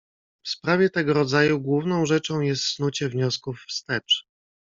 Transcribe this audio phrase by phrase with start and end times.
[0.45, 4.25] "W sprawie tego rodzaju główną rzeczą jest snucie wniosków wstecz."